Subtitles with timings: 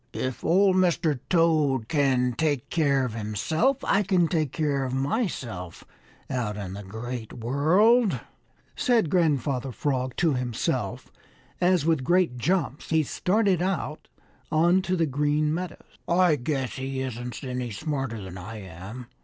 [0.13, 1.19] "If old Mr.
[1.29, 5.83] Toad can take care of himself, I can take care of myself
[6.27, 8.19] out in the Great World,"
[8.75, 11.11] said Grandfather Frog, to himself
[11.61, 14.07] as, with great jumps, he started out
[14.51, 15.99] on to the Green Meadows.
[16.07, 19.05] "I guess he isn't any smarter than I am!